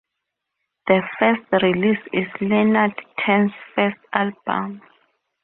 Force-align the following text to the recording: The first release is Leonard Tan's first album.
The 0.87 1.03
first 1.19 1.41
release 1.61 1.99
is 2.11 2.25
Leonard 2.41 2.99
Tan's 3.23 3.51
first 3.75 3.97
album. 4.11 4.81